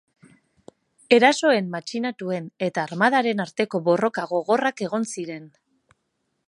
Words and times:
Erasoen 1.17 1.67
matxinatuen 1.75 2.47
eta 2.69 2.87
armadaren 2.89 3.45
arteko 3.47 3.83
borroka 3.91 4.27
gogorrak 4.35 4.85
egon 4.89 5.09
ziren. 5.17 5.49